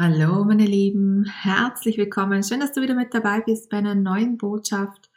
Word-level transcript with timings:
Hallo 0.00 0.44
meine 0.44 0.64
Lieben, 0.64 1.24
herzlich 1.24 1.98
willkommen. 1.98 2.44
Schön, 2.44 2.60
dass 2.60 2.70
du 2.70 2.80
wieder 2.80 2.94
mit 2.94 3.12
dabei 3.14 3.40
bist 3.40 3.68
bei 3.68 3.78
einer 3.78 3.96
neuen 3.96 4.38
Botschaft 4.38 5.10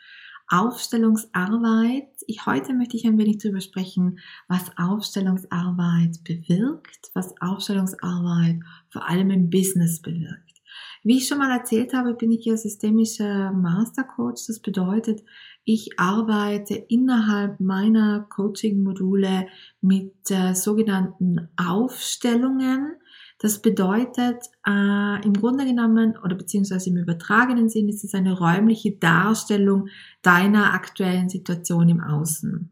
Aufstellungsarbeit. 0.48 2.08
Ich, 2.26 2.48
heute 2.48 2.74
möchte 2.74 2.98
ich 2.98 3.06
ein 3.06 3.20
wenig 3.20 3.38
darüber 3.38 3.62
sprechen, 3.62 4.18
was 4.48 4.76
Aufstellungsarbeit 4.78 6.24
bewirkt, 6.24 7.12
was 7.14 7.40
Aufstellungsarbeit 7.42 8.62
vor 8.90 9.08
allem 9.08 9.30
im 9.30 9.52
Business 9.52 10.02
bewirkt. 10.02 10.64
Wie 11.04 11.18
ich 11.18 11.28
schon 11.28 11.38
mal 11.38 11.56
erzählt 11.56 11.94
habe, 11.94 12.16
bin 12.16 12.32
ich 12.32 12.46
ja 12.46 12.58
systemischer 12.58 13.52
Mastercoach. 13.52 14.48
Das 14.48 14.62
bedeutet, 14.62 15.24
ich 15.64 16.00
arbeite 16.00 16.74
innerhalb 16.74 17.60
meiner 17.60 18.22
Coaching-Module 18.32 19.46
mit 19.82 20.16
äh, 20.32 20.56
sogenannten 20.56 21.50
Aufstellungen 21.56 22.96
das 23.42 23.60
bedeutet, 23.60 24.52
äh, 24.68 25.26
im 25.26 25.34
Grunde 25.34 25.66
genommen 25.66 26.16
oder 26.24 26.36
beziehungsweise 26.36 26.92
im 26.92 26.98
übertragenen 26.98 27.70
Sinn 27.70 27.90
ist 27.90 28.04
es 28.04 28.14
eine 28.14 28.38
räumliche 28.38 28.92
Darstellung 28.92 29.88
deiner 30.22 30.76
aktuellen 30.76 31.28
Situation 31.28 31.90
im 31.90 32.02
Außen. 32.02 32.70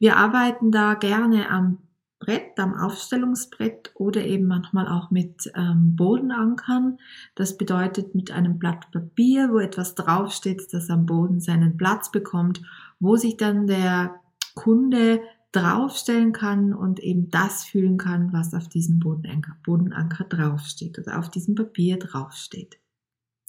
Wir 0.00 0.16
arbeiten 0.16 0.72
da 0.72 0.94
gerne 0.94 1.48
am 1.50 1.78
Brett, 2.18 2.58
am 2.58 2.74
Aufstellungsbrett 2.74 3.92
oder 3.94 4.24
eben 4.24 4.48
manchmal 4.48 4.88
auch 4.88 5.12
mit 5.12 5.52
ähm, 5.54 5.94
Bodenankern. 5.94 6.98
Das 7.36 7.56
bedeutet 7.56 8.16
mit 8.16 8.32
einem 8.32 8.58
Blatt 8.58 8.90
Papier, 8.90 9.50
wo 9.52 9.60
etwas 9.60 9.94
draufsteht, 9.94 10.66
das 10.72 10.90
am 10.90 11.06
Boden 11.06 11.38
seinen 11.38 11.76
Platz 11.76 12.10
bekommt, 12.10 12.60
wo 12.98 13.14
sich 13.14 13.36
dann 13.36 13.68
der 13.68 14.16
Kunde 14.56 15.20
draufstellen 15.52 16.32
kann 16.32 16.74
und 16.74 17.00
eben 17.00 17.30
das 17.30 17.64
fühlen 17.64 17.96
kann, 17.96 18.32
was 18.32 18.54
auf 18.54 18.68
diesem 18.68 18.98
Bodenanker, 19.00 19.56
Bodenanker 19.64 20.24
draufsteht 20.24 20.98
oder 20.98 21.18
auf 21.18 21.30
diesem 21.30 21.54
Papier 21.54 21.98
draufsteht. 21.98 22.78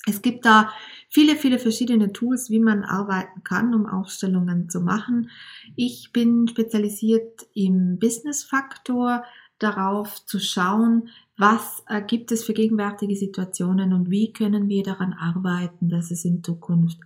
Es 0.08 0.22
gibt 0.22 0.46
da 0.46 0.72
viele, 1.10 1.36
viele 1.36 1.60
verschiedene 1.60 2.14
Tools, 2.14 2.50
wie 2.50 2.60
man 2.60 2.84
arbeiten 2.84 3.44
kann, 3.44 3.76
um 3.76 3.86
Aufstellungen 3.86 4.70
zu 4.70 4.80
machen. 4.80 5.30
Ich 5.76 6.12
bin 6.14 6.48
spezialisiert 6.48 7.48
im 7.54 8.00
Business 8.00 8.44
Faktor, 8.44 9.24
darauf 9.60 10.26
zu 10.26 10.40
schauen, 10.40 11.10
was 11.38 11.84
äh, 11.88 12.02
gibt 12.02 12.32
es 12.32 12.46
für 12.46 12.54
gegenwärtige 12.54 13.16
Situationen 13.16 13.94
und 13.94 14.10
wie 14.10 14.32
können 14.32 14.70
wir 14.70 14.84
daran 14.84 15.14
arbeiten, 15.14 15.90
dass 15.90 16.12
es 16.12 16.24
in 16.24 16.44
Zukunft 16.44 16.98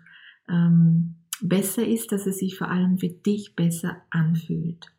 ähm, 0.47 1.15
besser 1.41 1.85
ist, 1.85 2.11
dass 2.11 2.25
es 2.25 2.39
sich 2.39 2.57
vor 2.57 2.69
allem 2.69 2.97
für 2.97 3.09
dich 3.09 3.55
besser 3.55 3.97
anfühlt. 4.09 4.91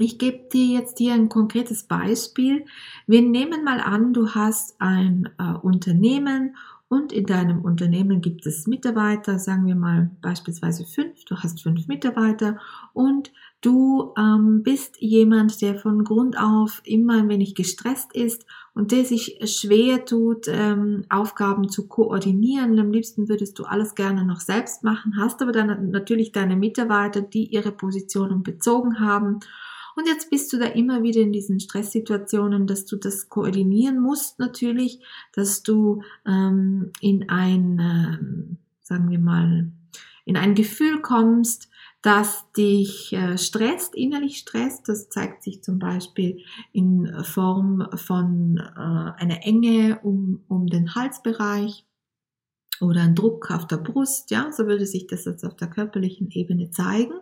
Ich 0.00 0.18
gebe 0.18 0.48
dir 0.52 0.78
jetzt 0.78 0.98
hier 0.98 1.14
ein 1.14 1.28
konkretes 1.28 1.82
Beispiel. 1.82 2.64
Wir 3.08 3.20
nehmen 3.20 3.64
mal 3.64 3.80
an, 3.80 4.12
du 4.12 4.30
hast 4.30 4.80
ein 4.80 5.28
äh, 5.38 5.54
Unternehmen 5.60 6.54
und 6.88 7.12
in 7.12 7.26
deinem 7.26 7.62
Unternehmen 7.62 8.22
gibt 8.22 8.46
es 8.46 8.66
Mitarbeiter, 8.66 9.38
sagen 9.38 9.66
wir 9.66 9.74
mal 9.74 10.10
beispielsweise 10.22 10.86
fünf, 10.86 11.24
du 11.26 11.36
hast 11.36 11.62
fünf 11.62 11.86
Mitarbeiter 11.86 12.58
und 12.94 13.30
du 13.60 14.14
ähm, 14.16 14.62
bist 14.62 14.96
jemand, 15.00 15.60
der 15.60 15.74
von 15.78 16.04
Grund 16.04 16.38
auf 16.38 16.80
immer 16.84 17.18
ein 17.18 17.28
wenig 17.28 17.54
gestresst 17.54 18.14
ist 18.14 18.46
und 18.78 18.92
der 18.92 19.04
sich 19.04 19.38
schwer 19.44 20.06
tut, 20.06 20.46
ähm, 20.48 21.04
Aufgaben 21.10 21.68
zu 21.68 21.88
koordinieren. 21.88 22.78
Am 22.78 22.92
liebsten 22.92 23.28
würdest 23.28 23.58
du 23.58 23.64
alles 23.64 23.94
gerne 23.94 24.24
noch 24.24 24.40
selbst 24.40 24.84
machen, 24.84 25.16
hast 25.18 25.42
aber 25.42 25.52
dann 25.52 25.90
natürlich 25.90 26.32
deine 26.32 26.56
Mitarbeiter, 26.56 27.20
die 27.20 27.44
ihre 27.46 27.72
Positionen 27.72 28.42
bezogen 28.42 29.00
haben 29.00 29.40
und 29.98 30.06
jetzt 30.06 30.30
bist 30.30 30.52
du 30.52 30.58
da 30.58 30.66
immer 30.66 31.02
wieder 31.02 31.20
in 31.20 31.32
diesen 31.32 31.58
Stresssituationen, 31.58 32.68
dass 32.68 32.86
du 32.86 32.94
das 32.94 33.28
koordinieren 33.28 33.98
musst 34.00 34.38
natürlich, 34.38 35.00
dass 35.32 35.64
du 35.64 36.02
ähm, 36.24 36.92
in 37.00 37.28
ein, 37.28 37.80
ähm, 37.80 38.56
sagen 38.80 39.10
wir 39.10 39.18
mal, 39.18 39.72
in 40.24 40.36
ein 40.36 40.54
Gefühl 40.54 41.00
kommst, 41.00 41.67
das 42.02 42.44
dich 42.56 43.12
äh, 43.12 43.36
stresst, 43.38 43.94
innerlich 43.94 44.38
stresst. 44.38 44.88
Das 44.88 45.08
zeigt 45.08 45.42
sich 45.42 45.62
zum 45.62 45.78
Beispiel 45.78 46.44
in 46.72 47.12
Form 47.24 47.88
von 47.94 48.58
äh, 48.58 49.20
einer 49.20 49.44
Enge 49.44 50.00
um, 50.02 50.44
um 50.48 50.66
den 50.68 50.94
Halsbereich 50.94 51.84
oder 52.80 53.02
ein 53.02 53.14
Druck 53.14 53.50
auf 53.50 53.66
der 53.66 53.78
Brust. 53.78 54.30
Ja, 54.30 54.52
so 54.52 54.66
würde 54.66 54.86
sich 54.86 55.06
das 55.06 55.24
jetzt 55.24 55.44
auf 55.44 55.56
der 55.56 55.68
körperlichen 55.68 56.30
Ebene 56.30 56.70
zeigen. 56.70 57.14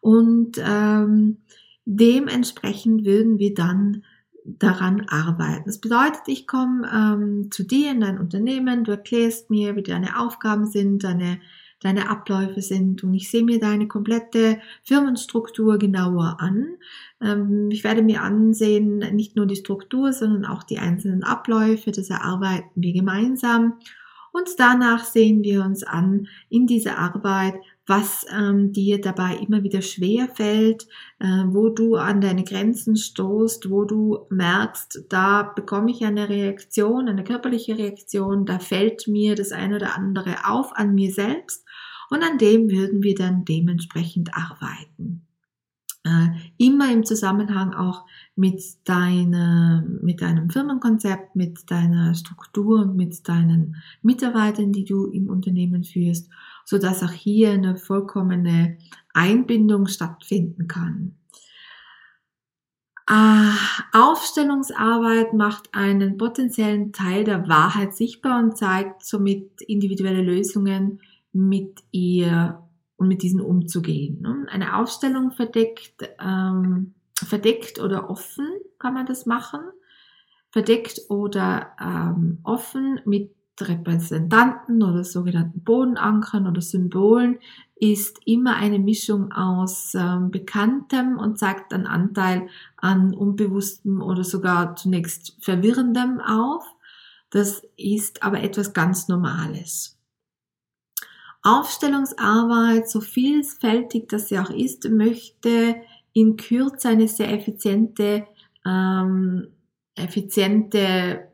Und 0.00 0.58
ähm, 0.58 1.38
Dementsprechend 1.84 3.04
würden 3.04 3.38
wir 3.38 3.54
dann 3.54 4.04
daran 4.44 5.06
arbeiten. 5.08 5.64
Das 5.66 5.80
bedeutet, 5.80 6.22
ich 6.26 6.46
komme 6.46 6.88
ähm, 6.92 7.50
zu 7.50 7.64
dir 7.64 7.90
in 7.90 8.00
dein 8.00 8.18
Unternehmen, 8.18 8.84
du 8.84 8.92
erklärst 8.92 9.50
mir, 9.50 9.76
wie 9.76 9.82
deine 9.82 10.18
Aufgaben 10.18 10.66
sind, 10.66 11.04
deine, 11.04 11.40
deine 11.82 12.08
Abläufe 12.08 12.62
sind 12.62 13.02
und 13.02 13.14
ich 13.14 13.30
sehe 13.30 13.44
mir 13.44 13.58
deine 13.58 13.88
komplette 13.88 14.60
Firmenstruktur 14.82 15.78
genauer 15.78 16.36
an. 16.40 16.76
Ähm, 17.20 17.70
ich 17.70 17.84
werde 17.84 18.02
mir 18.02 18.22
ansehen, 18.22 18.98
nicht 18.98 19.36
nur 19.36 19.46
die 19.46 19.56
Struktur, 19.56 20.12
sondern 20.12 20.44
auch 20.44 20.62
die 20.62 20.78
einzelnen 20.78 21.24
Abläufe, 21.24 21.90
das 21.90 22.10
erarbeiten 22.10 22.70
wir 22.74 22.92
gemeinsam. 22.92 23.74
Und 24.32 24.48
danach 24.58 25.04
sehen 25.04 25.42
wir 25.42 25.62
uns 25.62 25.82
an 25.82 26.26
in 26.48 26.66
dieser 26.66 26.98
Arbeit, 26.98 27.54
was 27.86 28.24
ähm, 28.32 28.72
dir 28.72 29.00
dabei 29.00 29.36
immer 29.36 29.62
wieder 29.62 29.82
schwer 29.82 30.28
fällt, 30.28 30.86
äh, 31.18 31.44
wo 31.48 31.68
du 31.68 31.96
an 31.96 32.20
deine 32.20 32.44
Grenzen 32.44 32.96
stoßt, 32.96 33.70
wo 33.70 33.84
du 33.84 34.26
merkst, 34.30 35.06
da 35.08 35.42
bekomme 35.42 35.90
ich 35.90 36.04
eine 36.04 36.28
Reaktion, 36.28 37.08
eine 37.08 37.24
körperliche 37.24 37.76
Reaktion, 37.76 38.46
da 38.46 38.58
fällt 38.58 39.08
mir 39.08 39.34
das 39.34 39.52
eine 39.52 39.76
oder 39.76 39.96
andere 39.96 40.46
auf 40.46 40.74
an 40.74 40.94
mir 40.94 41.10
selbst 41.12 41.66
und 42.12 42.22
an 42.22 42.38
dem 42.38 42.70
würden 42.70 43.02
wir 43.02 43.14
dann 43.14 43.44
dementsprechend 43.44 44.34
arbeiten. 44.34 45.26
Äh, 46.04 46.28
immer 46.58 46.92
im 46.92 47.04
Zusammenhang 47.04 47.74
auch 47.74 48.04
mit 48.34 48.60
deiner, 48.84 49.84
mit 50.02 50.20
deinem 50.20 50.50
Firmenkonzept, 50.50 51.36
mit 51.36 51.70
deiner 51.70 52.14
Struktur 52.14 52.82
und 52.82 52.96
mit 52.96 53.28
deinen 53.28 53.76
Mitarbeitern, 54.02 54.72
die 54.72 54.84
du 54.84 55.06
im 55.06 55.28
Unternehmen 55.28 55.84
führst 55.84 56.28
so 56.64 56.78
dass 56.78 57.02
auch 57.02 57.12
hier 57.12 57.52
eine 57.52 57.76
vollkommene 57.76 58.78
Einbindung 59.14 59.86
stattfinden 59.86 60.68
kann. 60.68 61.16
Ah, 63.06 63.52
Aufstellungsarbeit 63.92 65.34
macht 65.34 65.74
einen 65.74 66.16
potenziellen 66.16 66.92
Teil 66.92 67.24
der 67.24 67.48
Wahrheit 67.48 67.94
sichtbar 67.94 68.42
und 68.42 68.56
zeigt 68.56 69.04
somit 69.04 69.60
individuelle 69.62 70.22
Lösungen 70.22 71.00
mit 71.32 71.82
ihr 71.90 72.62
und 72.96 73.08
mit 73.08 73.22
diesen 73.22 73.40
umzugehen. 73.40 74.20
Ne? 74.20 74.46
Eine 74.48 74.76
Aufstellung 74.76 75.32
verdeckt, 75.32 76.08
ähm, 76.20 76.94
verdeckt 77.14 77.80
oder 77.80 78.10
offen 78.10 78.46
kann 78.78 78.94
man 78.94 79.06
das 79.06 79.26
machen. 79.26 79.60
verdeckt 80.50 81.00
oder 81.08 81.72
ähm, 81.80 82.38
offen 82.42 83.00
mit 83.06 83.34
Repräsentanten 83.60 84.82
oder 84.82 85.04
sogenannten 85.04 85.62
Bodenankern 85.64 86.46
oder 86.46 86.60
Symbolen 86.60 87.38
ist 87.76 88.20
immer 88.26 88.56
eine 88.56 88.78
Mischung 88.78 89.32
aus 89.32 89.94
ähm, 89.94 90.30
Bekanntem 90.30 91.18
und 91.18 91.38
zeigt 91.38 91.72
einen 91.72 91.86
Anteil 91.86 92.48
an 92.76 93.14
Unbewusstem 93.14 94.00
oder 94.00 94.24
sogar 94.24 94.76
zunächst 94.76 95.36
Verwirrendem 95.40 96.20
auf. 96.20 96.64
Das 97.30 97.62
ist 97.76 98.22
aber 98.22 98.42
etwas 98.42 98.72
ganz 98.72 99.08
Normales. 99.08 99.98
Aufstellungsarbeit, 101.42 102.88
so 102.88 103.00
vielfältig 103.00 104.08
das 104.08 104.28
sie 104.28 104.38
auch 104.38 104.50
ist, 104.50 104.88
möchte 104.88 105.76
in 106.12 106.36
Kürze 106.36 106.90
eine 106.90 107.08
sehr 107.08 107.32
effiziente, 107.32 108.26
ähm, 108.66 109.48
effiziente, 109.96 111.28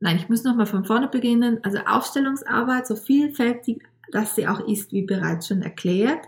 nein, 0.00 0.16
ich 0.16 0.28
muss 0.28 0.44
nochmal 0.44 0.66
von 0.66 0.84
vorne 0.84 1.08
beginnen. 1.08 1.58
Also 1.62 1.78
Aufstellungsarbeit, 1.78 2.86
so 2.86 2.96
vielfältig 2.96 3.82
das 4.12 4.36
sie 4.36 4.46
auch 4.46 4.60
ist, 4.68 4.92
wie 4.92 5.02
bereits 5.02 5.48
schon 5.48 5.62
erklärt, 5.62 6.24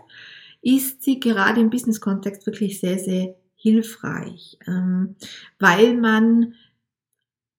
ist 0.61 1.03
sie 1.03 1.19
gerade 1.19 1.61
im 1.61 1.69
Business-Kontext 1.69 2.45
wirklich 2.45 2.79
sehr, 2.79 2.99
sehr 2.99 3.35
hilfreich, 3.55 4.57
ähm, 4.67 5.15
weil 5.59 5.95
man 5.95 6.53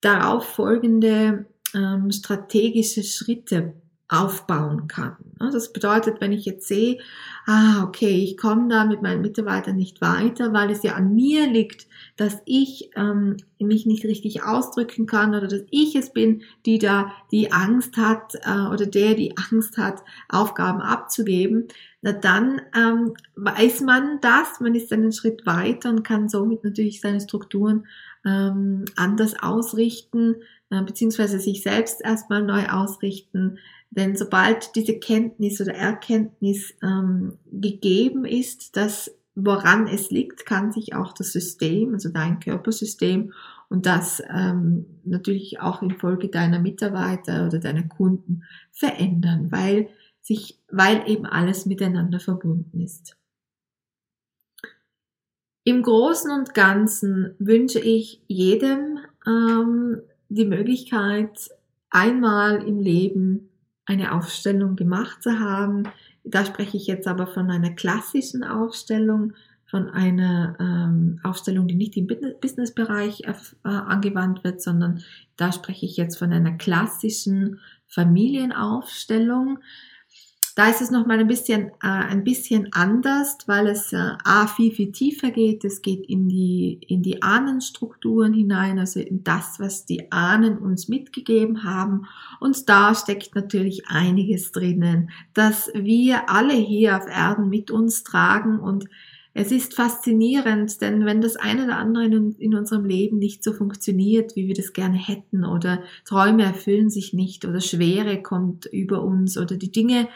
darauf 0.01 0.45
folgende 0.45 1.47
ähm, 1.75 2.13
strategische 2.13 3.03
Schritte 3.03 3.75
aufbauen 4.09 4.89
kann. 4.89 5.17
Das 5.39 5.73
bedeutet, 5.73 6.21
wenn 6.21 6.33
ich 6.33 6.47
jetzt 6.47 6.67
sehe, 6.67 6.99
ah, 7.47 7.85
okay, 7.85 8.25
ich 8.25 8.39
komme 8.39 8.69
da 8.69 8.87
mit 8.87 9.03
meinen 9.03 9.21
Mitarbeitern 9.21 9.77
nicht 9.77 10.01
weiter, 10.01 10.53
weil 10.55 10.71
es 10.71 10.83
ja 10.83 10.95
an 10.95 11.15
mir 11.15 11.47
liegt, 11.47 11.87
dass 12.17 12.39
ich 12.47 12.91
ähm, 12.97 13.37
mich 13.59 13.85
nicht 13.85 14.05
richtig 14.05 14.43
ausdrücken 14.43 15.07
kann 15.07 15.35
oder 15.35 15.47
dass 15.47 15.63
ich 15.71 15.95
es 15.95 16.13
bin, 16.13 16.43
die 16.65 16.79
da 16.79 17.13
die 17.31 17.53
Angst 17.53 17.99
hat 17.99 18.35
äh, 18.45 18.73
oder 18.73 18.87
der 18.87 19.15
die 19.15 19.37
Angst 19.37 19.77
hat, 19.77 20.03
Aufgaben 20.29 20.81
abzugeben, 20.81 21.69
na 22.01 22.13
dann 22.13 22.63
ähm, 22.75 23.15
weiß 23.37 23.83
man 23.83 24.21
das, 24.21 24.61
man 24.61 24.75
ist 24.75 24.93
einen 24.93 25.13
Schritt 25.13 25.45
weiter 25.47 25.91
und 25.91 26.03
kann 26.03 26.29
somit 26.29 26.65
natürlich 26.65 27.01
seine 27.01 27.21
Strukturen 27.21 27.87
ähm, 28.25 28.85
anders 28.97 29.35
ausrichten, 29.43 30.37
äh, 30.71 30.83
beziehungsweise 30.83 31.41
sich 31.41 31.63
selbst 31.63 32.01
erstmal 32.03 32.43
neu 32.43 32.67
ausrichten, 32.69 33.59
denn 33.91 34.17
sobald 34.17 34.75
diese 34.77 34.99
Kenntnis 34.99 35.61
oder 35.61 35.75
Erkenntnis 35.75 36.75
ähm, 36.83 37.39
gegeben 37.51 38.25
ist, 38.25 38.77
dass 38.77 39.11
woran 39.35 39.87
es 39.87 40.11
liegt, 40.11 40.47
kann 40.47 40.73
sich 40.73 40.95
auch 40.95 41.13
das 41.13 41.33
System, 41.33 41.95
also 41.95 42.09
dein 42.09 42.41
Körpersystem 42.41 43.33
und 43.69 43.87
das 43.87 44.23
ähm, 44.29 44.87
natürlich 45.05 45.61
auch 45.61 45.81
infolge 45.83 46.29
deiner 46.29 46.59
Mitarbeiter 46.59 47.47
oder 47.47 47.59
deiner 47.59 47.85
Kunden 47.85 48.43
verändern, 48.73 49.53
weil 49.53 49.89
sich, 50.21 50.59
weil 50.71 51.09
eben 51.09 51.25
alles 51.25 51.67
miteinander 51.67 52.19
verbunden 52.19 52.81
ist. 52.81 53.17
Im 55.65 55.83
Großen 55.83 56.31
und 56.31 56.55
Ganzen 56.55 57.35
wünsche 57.39 57.79
ich 57.79 58.23
jedem 58.27 58.99
ähm, 59.27 60.01
die 60.29 60.47
Möglichkeit, 60.47 61.51
einmal 61.91 62.63
im 62.67 62.81
Leben 62.81 63.51
eine 63.89 64.13
Aufstellung 64.13 64.77
gemacht 64.77 65.23
zu 65.23 65.41
haben. 65.41 65.85
Da 66.23 66.45
spreche 66.45 66.77
ich 66.77 66.87
jetzt 66.87 67.09
aber 67.09 67.27
von 67.27 67.51
einer 67.51 67.71
klassischen 67.71 68.45
Aufstellung, 68.45 69.33
von 69.65 69.89
einer 69.89 70.57
ähm, 70.61 71.21
Aufstellung, 71.23 71.67
die 71.67 71.75
nicht 71.75 71.97
im 71.97 72.07
Businessbereich 72.07 73.23
äh, 73.23 73.35
angewandt 73.65 74.45
wird, 74.45 74.63
sondern 74.63 75.03
da 75.37 75.53
spreche 75.53 75.87
ich 75.87 75.97
jetzt 75.97 76.19
von 76.19 76.33
einer 76.33 76.53
klassischen 76.53 77.61
Familienaufstellung. 77.87 79.59
Da 80.59 80.69
ist 80.69 80.81
es 80.81 80.91
nochmal 80.91 81.21
ein 81.21 81.29
bisschen, 81.29 81.69
äh, 81.69 81.87
ein 81.87 82.25
bisschen 82.25 82.73
anders, 82.73 83.39
weil 83.47 83.69
es 83.69 83.93
äh, 83.93 84.15
A 84.25 84.49
viel, 84.49 84.73
viel 84.73 84.91
tiefer 84.91 85.31
geht. 85.31 85.65
Es 85.65 85.83
geht 85.83 86.05
in 86.09 86.29
die, 86.29 86.81
in 86.89 87.01
die 87.01 87.23
Ahnenstrukturen 87.23 88.33
hinein, 88.33 88.81
also 88.81 88.99
in 88.99 89.23
das, 89.23 89.61
was 89.61 89.87
die 89.87 90.11
Ahnen 90.11 90.59
uns 90.59 90.89
mitgegeben 90.89 91.63
haben. 91.63 92.09
Und 92.41 92.69
da 92.69 92.93
steckt 92.97 93.37
natürlich 93.37 93.87
einiges 93.87 94.51
drinnen, 94.51 95.11
dass 95.33 95.71
wir 95.75 96.29
alle 96.29 96.55
hier 96.55 96.97
auf 96.97 97.07
Erden 97.07 97.51
mit 97.51 97.71
uns 97.71 98.03
tragen 98.03 98.59
und 98.59 98.87
es 99.35 99.53
ist 99.53 99.75
faszinierend, 99.77 100.81
denn 100.81 101.05
wenn 101.07 101.21
das 101.21 101.37
eine 101.37 101.67
oder 101.67 101.77
andere 101.77 102.07
in, 102.07 102.33
in, 102.33 102.55
unserem 102.57 102.85
Leben 102.85 103.19
nicht 103.19 103.45
so 103.45 103.53
funktioniert, 103.53 104.35
wie 104.35 104.49
wir 104.49 104.55
das 104.55 104.73
gerne 104.73 104.97
hätten, 104.99 105.45
oder 105.45 105.85
Träume 106.05 106.43
erfüllen 106.43 106.91
sich 106.91 107.13
nicht, 107.13 107.45
oder 107.45 107.61
Schwere 107.61 108.21
kommt 108.21 108.67
über 108.67 109.05
uns, 109.05 109.39
oder 109.39 109.57
die 109.57 109.71
Dinge 109.71 110.09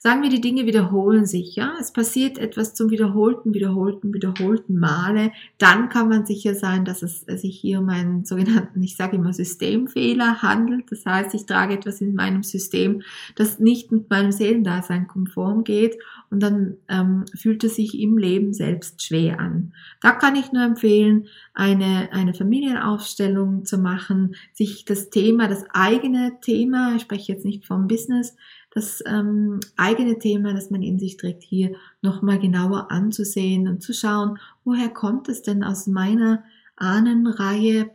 Sagen 0.00 0.22
wir, 0.22 0.30
die 0.30 0.40
Dinge 0.40 0.64
wiederholen 0.64 1.26
sich, 1.26 1.56
ja. 1.56 1.74
Es 1.80 1.92
passiert 1.92 2.38
etwas 2.38 2.72
zum 2.72 2.88
wiederholten, 2.90 3.52
wiederholten, 3.52 4.14
wiederholten 4.14 4.78
Male. 4.78 5.32
Dann 5.58 5.88
kann 5.88 6.08
man 6.08 6.24
sicher 6.24 6.54
sein, 6.54 6.84
dass 6.84 7.02
es 7.02 7.22
sich 7.22 7.58
hier 7.58 7.80
um 7.80 7.88
einen 7.88 8.24
sogenannten, 8.24 8.80
ich 8.80 8.94
sage 8.94 9.16
immer 9.16 9.32
Systemfehler 9.32 10.40
handelt. 10.40 10.84
Das 10.92 11.04
heißt, 11.04 11.34
ich 11.34 11.46
trage 11.46 11.74
etwas 11.74 12.00
in 12.00 12.14
meinem 12.14 12.44
System, 12.44 13.02
das 13.34 13.58
nicht 13.58 13.90
mit 13.90 14.08
meinem 14.08 14.30
Seelendasein 14.30 15.08
konform 15.08 15.64
geht 15.64 15.98
und 16.30 16.44
dann 16.44 16.76
ähm, 16.88 17.24
fühlt 17.34 17.64
es 17.64 17.74
sich 17.74 17.98
im 17.98 18.18
Leben 18.18 18.52
selbst 18.52 19.02
schwer 19.02 19.40
an. 19.40 19.72
Da 20.00 20.12
kann 20.12 20.36
ich 20.36 20.52
nur 20.52 20.62
empfehlen, 20.62 21.26
eine, 21.54 22.10
eine 22.12 22.34
Familienaufstellung 22.34 23.64
zu 23.64 23.78
machen, 23.78 24.36
sich 24.52 24.84
das 24.84 25.10
Thema, 25.10 25.48
das 25.48 25.64
eigene 25.72 26.38
Thema, 26.40 26.94
ich 26.94 27.02
spreche 27.02 27.32
jetzt 27.32 27.44
nicht 27.44 27.66
vom 27.66 27.88
Business, 27.88 28.36
das 28.70 29.02
ähm, 29.06 29.60
eigene 29.76 30.18
Thema, 30.18 30.52
das 30.52 30.70
man 30.70 30.82
in 30.82 30.98
sich 30.98 31.16
trägt, 31.16 31.42
hier 31.42 31.72
nochmal 32.02 32.38
genauer 32.38 32.90
anzusehen 32.90 33.66
und 33.68 33.82
zu 33.82 33.92
schauen, 33.92 34.38
woher 34.64 34.88
kommt 34.88 35.28
es 35.28 35.42
denn 35.42 35.64
aus 35.64 35.86
meiner 35.86 36.44
Ahnenreihe? 36.76 37.90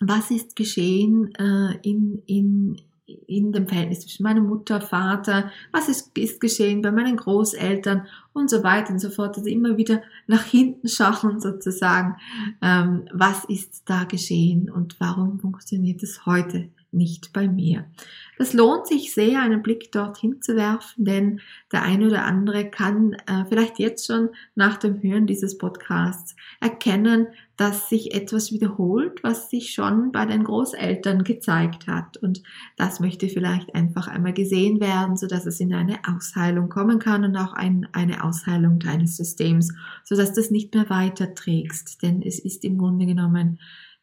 Was 0.00 0.30
ist 0.30 0.56
geschehen 0.56 1.34
äh, 1.34 1.78
in, 1.82 2.22
in, 2.26 2.80
in 3.26 3.52
dem 3.52 3.68
Verhältnis 3.68 4.00
zwischen 4.00 4.22
meiner 4.22 4.40
Mutter, 4.40 4.80
Vater, 4.80 5.50
was 5.72 5.90
ist, 5.90 6.16
ist 6.16 6.40
geschehen 6.40 6.80
bei 6.80 6.90
meinen 6.90 7.16
Großeltern 7.16 8.06
und 8.32 8.48
so 8.48 8.62
weiter 8.62 8.94
und 8.94 8.98
so 8.98 9.10
fort. 9.10 9.36
Also 9.36 9.50
immer 9.50 9.76
wieder 9.76 10.02
nach 10.26 10.44
hinten 10.44 10.88
schauen 10.88 11.40
sozusagen, 11.40 12.16
ähm, 12.62 13.04
was 13.12 13.44
ist 13.44 13.82
da 13.84 14.04
geschehen 14.04 14.70
und 14.70 14.98
warum 14.98 15.38
funktioniert 15.38 16.02
es 16.02 16.24
heute 16.24 16.70
nicht 16.92 17.32
bei 17.32 17.48
mir. 17.48 17.84
Das 18.38 18.52
lohnt 18.52 18.86
sich 18.86 19.12
sehr, 19.12 19.42
einen 19.42 19.62
Blick 19.62 19.92
dorthin 19.92 20.40
zu 20.40 20.56
werfen, 20.56 21.04
denn 21.04 21.40
der 21.72 21.82
eine 21.82 22.06
oder 22.06 22.24
andere 22.24 22.70
kann 22.70 23.12
äh, 23.26 23.44
vielleicht 23.48 23.78
jetzt 23.78 24.06
schon 24.06 24.30
nach 24.54 24.78
dem 24.78 25.02
Hören 25.02 25.26
dieses 25.26 25.58
Podcasts 25.58 26.34
erkennen, 26.60 27.28
dass 27.56 27.90
sich 27.90 28.14
etwas 28.14 28.52
wiederholt, 28.52 29.22
was 29.22 29.50
sich 29.50 29.74
schon 29.74 30.12
bei 30.12 30.24
den 30.24 30.44
Großeltern 30.44 31.24
gezeigt 31.24 31.86
hat. 31.86 32.16
Und 32.16 32.42
das 32.78 33.00
möchte 33.00 33.28
vielleicht 33.28 33.74
einfach 33.74 34.08
einmal 34.08 34.32
gesehen 34.32 34.80
werden, 34.80 35.18
so 35.18 35.26
dass 35.26 35.44
es 35.44 35.60
in 35.60 35.74
eine 35.74 35.98
Ausheilung 36.08 36.70
kommen 36.70 36.98
kann 36.98 37.22
und 37.22 37.36
auch 37.36 37.52
ein, 37.52 37.86
eine 37.92 38.24
Ausheilung 38.24 38.78
deines 38.78 39.18
Systems, 39.18 39.74
so 40.04 40.16
dass 40.16 40.32
das 40.32 40.50
nicht 40.50 40.74
mehr 40.74 40.88
weiterträgst. 40.88 42.02
Denn 42.02 42.22
es 42.22 42.38
ist 42.38 42.64
im 42.64 42.78
Grunde 42.78 43.04
genommen 43.04 43.58